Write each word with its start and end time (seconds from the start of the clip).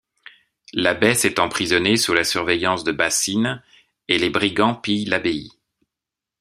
L’abbesse 0.73 1.25
est 1.25 1.37
emprisonnée 1.37 1.95
sous 1.95 2.15
la 2.15 2.23
surveillance 2.23 2.83
de 2.83 2.91
Basine, 2.91 3.61
et 4.07 4.17
les 4.17 4.31
brigands 4.31 4.73
pillent 4.73 5.05
l’abbaye. 5.05 5.51